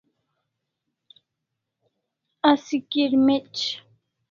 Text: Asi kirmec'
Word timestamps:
Asi 2.51 2.77
kirmec' 2.91 3.57